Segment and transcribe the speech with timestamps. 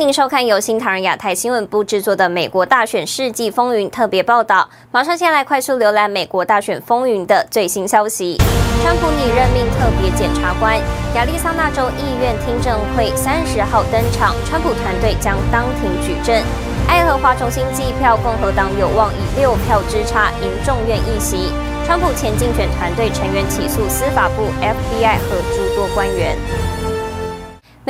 [0.00, 4.66] 您收看由新唐人亚太新闻部制作的《美国大选世纪风云》特别报道。
[4.90, 8.38] 马上先来快速浏览美国大选风云的最新消息。
[8.82, 10.80] 川普拟任命特别检察官，
[11.14, 16.34] 亚利桑那州议院听证会三十号登场，川普团队将当庭举证。
[16.88, 21.52] 爱荷华重新计票，共和党有望以六票之差赢众院议席。
[21.84, 26.38] 川普前竞选团队成员起诉司法部、FBI 和诸多官员。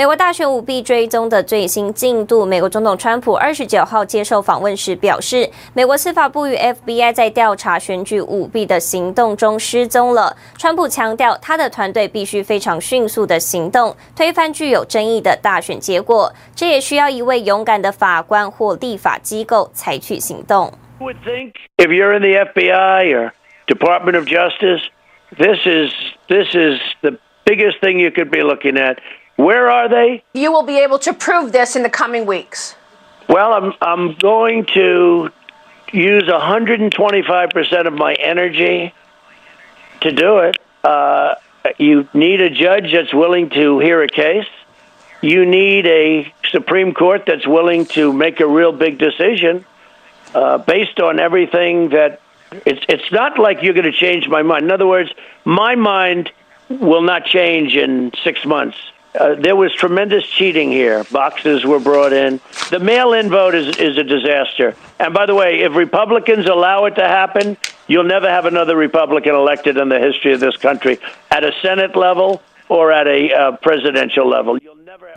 [0.01, 10.35] 美国大选舞弊追踪的最新进度，美国总统川普二十九号接受访问时表示，美国司法部与 FBI 在调查选举舞弊的行动中失踪了。
[10.57, 16.33] 川普强调，他的团队必须非常迅速的行动，推翻具有争议的大选结果。
[16.57, 20.73] 这也需要一位勇敢的法官或立法机构采取行动。
[21.01, 23.33] would think if you're in the FBI or
[23.67, 24.81] Department of Justice,
[25.37, 25.93] this is
[26.27, 28.97] this is the biggest thing you could be looking at.
[29.41, 30.23] Where are they?
[30.35, 32.75] You will be able to prove this in the coming weeks.
[33.27, 35.31] Well, I'm I'm going to
[35.93, 38.93] use 125% of my energy
[40.03, 40.59] to do it.
[40.85, 41.37] Uh,
[41.79, 44.47] you need a judge that's willing to hear a case.
[45.23, 49.65] You need a Supreme Court that's willing to make a real big decision
[50.35, 52.21] uh, based on everything that
[52.67, 54.67] it's it's not like you're going to change my mind.
[54.67, 55.11] In other words,
[55.47, 56.31] my mind
[56.69, 58.77] will not change in six months.
[59.18, 61.06] Uh, there was tremendous cheating here.
[61.10, 62.42] Boxes were brought in.
[62.70, 64.76] The mail-in vote is, is a disaster.
[65.00, 67.56] And by the way, if Republicans allow it to happen,
[67.88, 71.00] you'll never have another Republican elected in the history of this country
[71.32, 74.58] at a Senate level or at a uh, presidential level.
[74.58, 75.08] You'll never.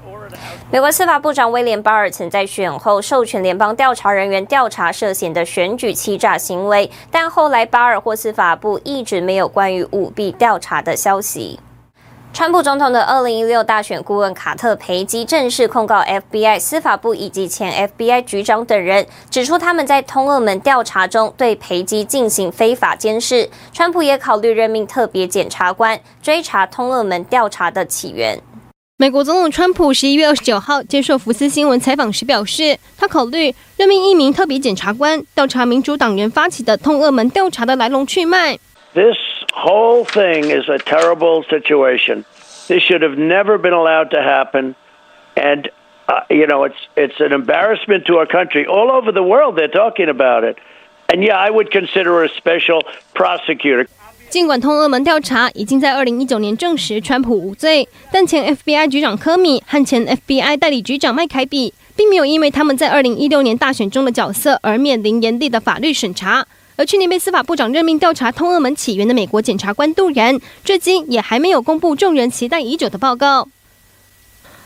[0.71, 11.59] 美国司法部长威廉巴尔曾在选后授权联邦调查人员调查涉嫌的选举欺诈行为，但后来巴尔或司法部一直没有关于舞弊调查的消息。
[12.34, 23.48] 川普总统的二零一六大选顾问卡特·培基正式控告 FBI、司法部以及前 FBI 局长等人，指出他们在通俄门调查中对培基进行非法监视。
[23.72, 28.42] 川普也考虑任命特别检察官追查通俄门调查的起源。
[28.98, 38.58] 美国总统川普十一月二十九号接受福斯新闻采访时表示，他考虑任命一名特别检察官调查民主党人发起的通俄门调查的来龙去脉。
[38.96, 39.18] This
[39.56, 42.26] whole thing is a terrible situation.
[42.69, 44.75] This should have never been allowed to happen.
[45.35, 45.71] And,
[46.09, 48.67] uh, you know, it's, it's an embarrassment to our country.
[48.67, 50.59] All over the world, they're talking about it.
[51.09, 52.83] And yeah, I would consider a special
[53.15, 53.87] prosecutor.
[54.29, 66.45] 尽管通俄门调查已经在二零一九年证实川普无罪，但前 FBI 局长科米和前 FBI 代理局长麦凯比并没有因为他们在二零一六年大选中的角色而面临严厉的法律审查。
[66.86, 73.48] 去年被司法部长任命调查通俄门起源的美国检察官杜然，至今也还没有公布众人期待已久的报告。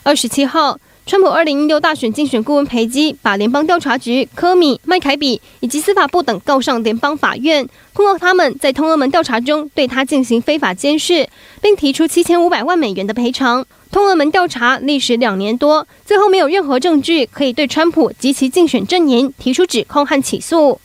[0.03, 11.28] 二十七号，川普二零一六大选竞选顾问培基把联邦调查局、科米、麦凯比以及司法部等告上联邦法院，控告他们在通俄门调查中对他进行非法监视，
[11.61, 13.66] 并提出七千五百万美元的赔偿。
[13.91, 20.79] 通俄门调查历时两年多，最后没有任何证据可以对川普及其竞选阵营提出指控和起诉。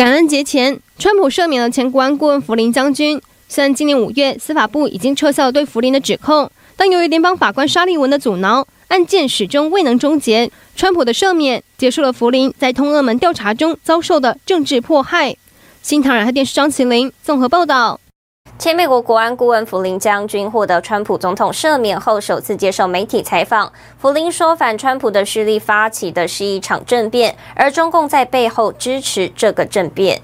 [0.00, 3.20] 感恩节前，川普赦免了前国安顾问福林将军。
[3.50, 10.50] 虽然今年五月司法部已经撤销了对福林的指控，但由于联邦法官沙利文的阻挠，案件始终未能终结。
[10.74, 15.36] 川普的赦免结束了福林在通俄门调查中遭受的政治迫害。
[15.82, 18.00] 新唐人和电视张麒麟综合报道。
[18.60, 23.72] 前美国国安顾问弗林将军获得川普总统赦免后，首次接受媒体采访。
[23.96, 30.20] 弗林说，反川普的势力发起的是一场政变，而中共在背后支持这个政变。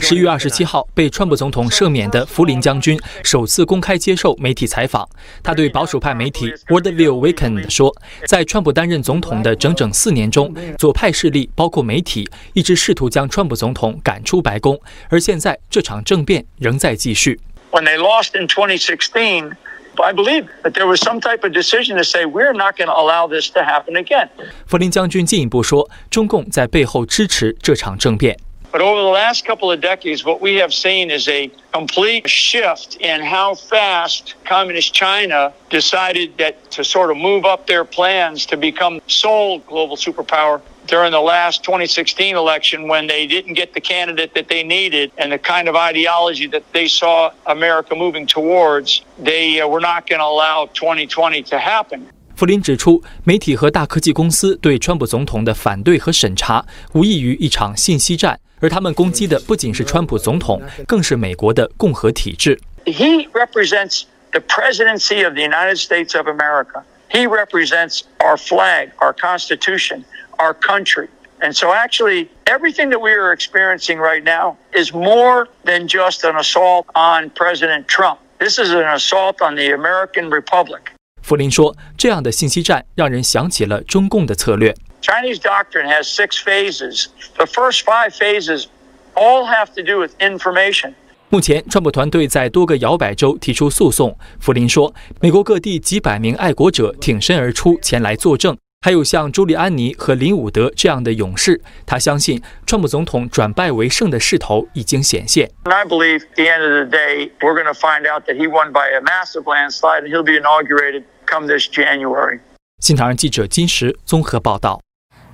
[0.00, 5.08] 十月二十七号，被川普总统赦免的弗林将军首次公开接受媒体采访。
[5.40, 7.94] 他对保守派媒体 Worldview Weekend 说，
[8.26, 14.76] 在川普担任总统的整整四年中，左派势力包括媒体一直试图将川普总统赶出白宫，
[15.08, 17.38] 而现在这场政变仍在继续。
[17.71, 19.55] When they lost in 2016,
[20.03, 22.93] I believe that there was some type of decision to say we're not going to
[22.93, 24.29] allow this to happen again.
[24.65, 28.37] 弗林将军进一步说，中共在背后支持这场政变。
[28.71, 33.21] But over the last couple of decades, what we have seen is a complete shift in
[33.21, 38.99] how fast Communist China decided that to sort of move up their plans to become
[39.07, 40.59] sole global superpower.
[40.87, 45.31] During the last 2016 election, when they didn't get the candidate that they needed and
[45.31, 50.25] the kind of ideology that they saw America moving towards, they were not going to
[50.25, 52.01] allow 2020 to happen.
[52.35, 62.59] 弗林指出，媒体和大科技公司对川普总统的反对和审查，无异于一场信息战，而他们攻击的不仅是川普总统，更是美国的共和体制。
[62.85, 66.83] He represents the presidency of the United States of America.
[67.09, 70.03] He represents our flag, our Constitution,
[70.39, 71.07] our country.
[71.39, 76.37] And so, actually, everything that we are experiencing right now is more than just an
[76.37, 78.19] assault on President Trump.
[78.39, 80.81] This is an assault on the American Republic.
[81.21, 87.07] 福林说：“这样的信息战让人想起了中共的策略。” Chinese doctrine has six phases.
[87.35, 88.65] The first five phases
[89.13, 90.93] all have to do with information.
[91.29, 94.17] 目前，川普团队在多个摇摆州提出诉讼。
[94.39, 101.60] 福林说，美国各地几百名爱国者挺身而出前来作证， 还有像朱利安尼和林伍德这样的勇士。
[101.84, 105.50] 他相信，川普总统转败为胜的势头已经显现。
[105.64, 108.88] I believe the end of the day, we're going to find out that he won by
[108.88, 112.40] a massive landslide, and he'll be inaugurated come this January.
[112.78, 114.80] 新唐人记者金石综合报道。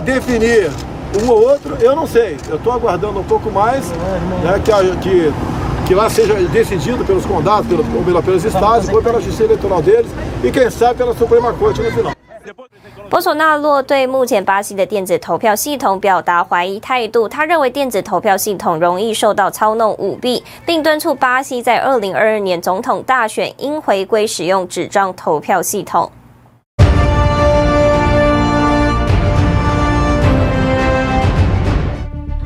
[0.00, 0.70] definir
[1.22, 2.36] um ou outro, eu não sei.
[2.48, 5.32] Eu estou aguardando um pouco mais, né, que, a, que,
[5.86, 7.84] que lá seja decidido pelos condados, pelo,
[8.14, 10.10] ou pelos estados, ou pela justiça eleitoral deles,
[10.42, 12.12] e quem sabe pela Suprema Corte no final.
[13.08, 26.10] 波索纳洛对目前巴西的电子投票系统表达怀疑态度，他认为电子投票系统容易受到操弄舞弊，并敦促巴西在二零二二年总统大选应回归使用纸张投票系统。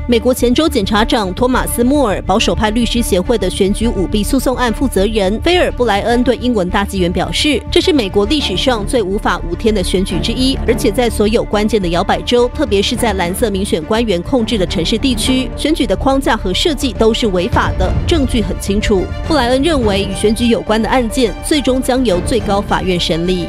[0.08, 23.48] 美国前州检察长托马斯·莫尔、保守派律师协会的选举舞弊诉讼案负责人菲尔·布莱恩对英文大纪元表示：“这是美国历史上最无法无天的选举之一，而且在所有关键的摇摆州，特别是在蓝色民选官员控制的城市地区，选举的框架和设计都是违法的，证据很清楚。”布莱恩认为，与选举有关的案件最终将由最高法院审理。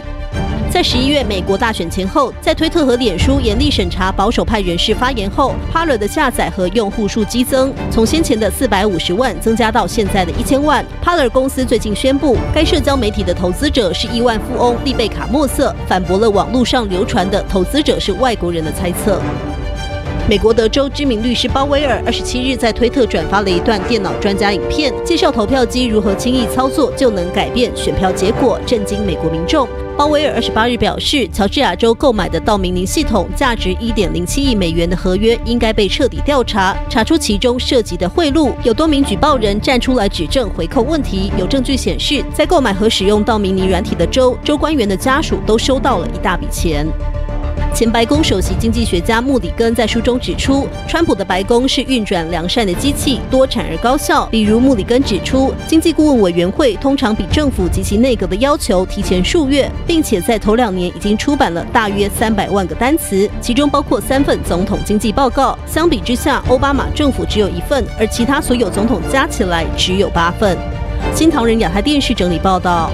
[0.70, 10.86] 在十一月美国大选前后，在推特和脸书严厉审查保守派人士发言后，Paler 的下载和用户数激增，从先前的四百五十万增加到现在的一千万。
[11.04, 19.20] Paler 公司最近宣布，该社交媒体的投资者是亿万富翁丽贝卡·莫瑟，反驳了网络上流传的投资者是外国人的猜测。
[20.30, 29.66] 美国德州知名律师鲍威尔二十七日在推特转发了一段电脑专家影片，介绍投票机如何轻易操作就能改变选票结果，震惊美国民众。
[29.96, 38.52] 鲍威尔二十八日表示，乔治亚州购买的道明尼系统价值一点零七亿美元的合约应该被彻底调查，查出其中涉及的贿赂。
[38.64, 46.86] 有多名举报人站出来指证回扣问题，有证据显示，在购买和使用道明尼软体的州，州官员的家属都收到了一大笔钱。
[47.74, 54.26] 前白宫首席经济学家穆里根在书中指出，川普的白宫是运转良善的机器，多产而高效。
[54.32, 65.58] 比如，穆里根指出，经济顾问委员会通常比政府及其内阁的要求提前数月，并且在头两年已经出版了大约三百万个单词，其中包括三份总统经济报告。
[65.68, 70.58] 相比之下，奥巴马政府只有一份，而其他所有总统加起来只有八份。
[71.14, 72.90] 新唐人亚太电视整理报道。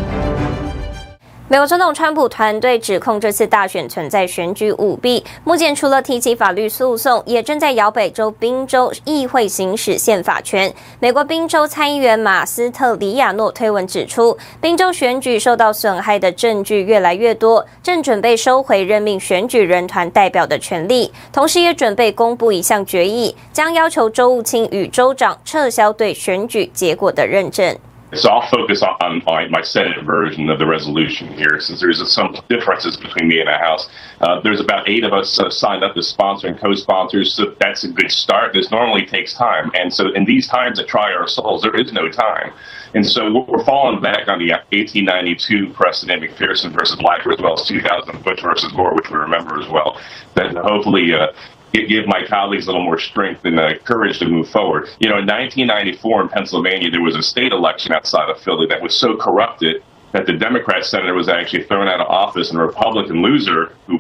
[1.53, 10.74] 美国总统川普团队指控这次大选存在选举舞弊，目前除了提起法律诉讼，也正在摇摆州宾州议会行使宪法权。
[11.00, 27.77] 美国宾州参议员马斯特里亚诺推文指出，宾州选举受到损害的证据越来越多，正准备收回任命选举人团代表的权利，同时也准备公布一项决议，将要求州务卿与州长撤销对选举结果的认证。
[28.15, 32.98] So I'll focus on, on my Senate version of the resolution here, since there's some differences
[32.98, 33.89] between me and the House.
[34.22, 37.84] Uh, there's about eight of us uh, signed up as sponsor and co-sponsors, so that's
[37.84, 38.53] a good start.
[38.53, 41.91] This normally takes time, and so in these times that try our souls, there is
[41.91, 42.53] no time.
[42.93, 47.65] And so we're falling back on the 1892 precedent, McPherson versus Blacker, as well as
[47.67, 50.00] 2000 Bush versus Gore, which we remember as well.
[50.36, 51.27] That hopefully uh,
[51.74, 54.89] give my colleagues a little more strength and uh, courage to move forward.
[55.00, 58.82] You know, in 1994 in Pennsylvania, there was a state election outside of Philly that
[58.82, 62.62] was so corrupted that the Democrat senator was actually thrown out of office and a
[62.62, 63.98] Republican loser who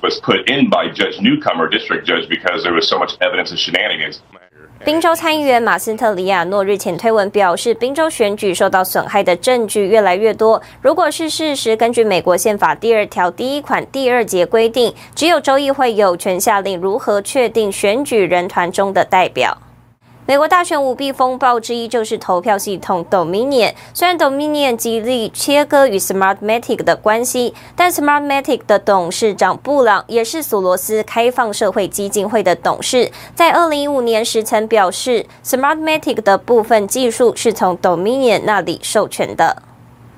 [0.00, 3.58] was put in by Judge Newcomer, district judge, because there was so much evidence of
[3.58, 4.22] shenanigans.
[4.84, 10.62] 宾州参议员马斯特里亚诺日前推文表示，宾州选举受到损害的证据越来越多。
[10.80, 19.56] 如果是事实，根据美国宪法第二条第一款第二节规定，只有州议会有权下令如何确定选举人团中的代表。
[20.28, 23.72] 美国大选舞弊风暴之一就是投票系统 Dominion。
[23.94, 39.62] 虽然 Dominion 极力切割与 Smartmatic 的关系，但 Smartmatic 的董事长布朗也是索罗斯开放社会基金会的董事，在二零一五年时曾表示，Smartmatic 的部分技术是从 Dominion 那里授权的。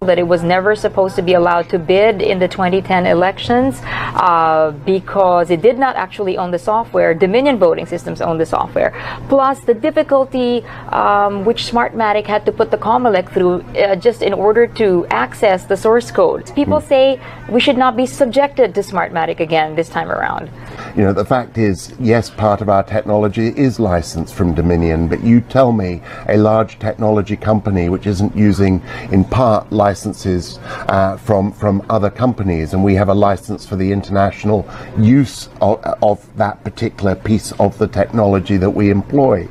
[0.01, 4.73] That it was never supposed to be allowed to bid in the 2010 elections uh,
[4.87, 7.15] because it did not actually own the software.
[7.15, 8.93] Dominion Voting Systems owned the software.
[9.29, 14.33] Plus, the difficulty um, which Smartmatic had to put the Comelec through uh, just in
[14.33, 16.55] order to access the source code.
[16.55, 16.89] People mm.
[16.89, 20.49] say we should not be subjected to Smartmatic again this time around.
[20.96, 25.24] You know, the fact is, yes, part of our technology is licensed from Dominion, but
[25.24, 28.80] you tell me a large technology company which isn't using
[29.12, 33.92] in part licenses uh, from from other companies, and we have a license for the
[33.92, 34.66] international
[35.00, 39.48] use of, of that particular piece of the technology that we employ.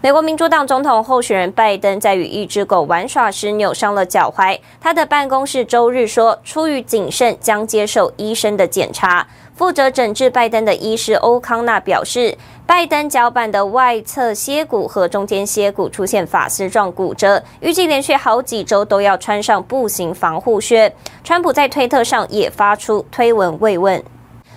[0.00, 9.26] 美国民主党总统候选人拜登在与一只狗玩耍时扭伤了脚踝，他的办公室周日说，出于谨慎将接受医生的检查。
[9.55, 20.91] 负责诊治拜登的医师欧康纳表示，拜登脚板的外侧楔骨和中间楔骨出现发丝状骨折，预计连续好几周都要穿上步行防护靴。
[21.23, 24.03] 川普在推特上也发出推文慰问。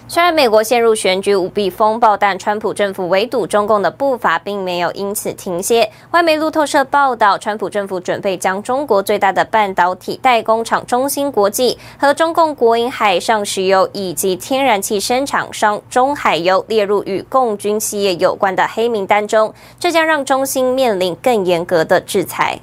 [0.09, 5.91] 虽然美国陷入选举舞弊风暴，但川普政府围堵中共的步伐并没有因此停歇。
[6.13, 22.61] 外媒路透社报道，川普政府准备将中国最大的半导体代工厂中芯国际和中共国营海上石油以及天然气生产商中海油列入与共军企业有关的黑名单中，这将让中芯面临更严格的制裁。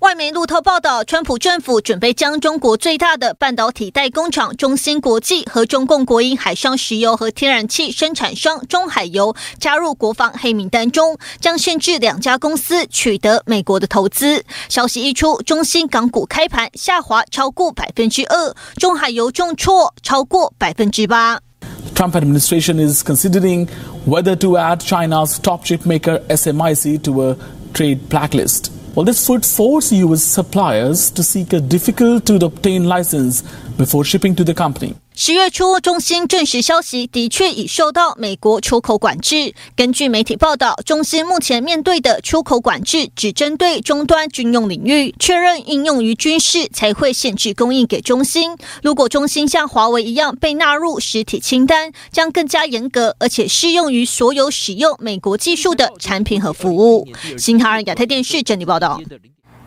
[0.00, 14.44] 外媒路透报道，川普政府准备将中国最大的半导体代工厂中芯国际和中共国营海上石油和天然气生产商中海油加入国防黑名单中，将限制两家公司取得美国的投资。
[14.68, 21.40] 消息一出，中芯港股开盘下滑超过百分之二，中海油重挫超过百分之八。
[21.96, 23.66] Trump administration is considering
[24.06, 27.36] whether to add China's top chip maker SMIC to a
[27.74, 28.70] trade blacklist.
[28.98, 30.24] Well, this would force U.S.
[30.24, 33.42] suppliers to seek a difficult to obtain license
[33.76, 34.96] before shipping to the company.
[35.20, 39.52] 十月初，中芯证实消息的确已受到美国出口管制。
[39.74, 48.56] 根据媒体报道，中芯目前面对的出口管制只针对终端军用领域，确认应用于军事才会限制供应给中芯。
[48.80, 57.08] 如果中芯像华为一样被纳入实体清单，将更加严格，而且适用于所有使用美国技术的产品和服务。
[57.36, 59.00] 新唐人亚太电视整理报道。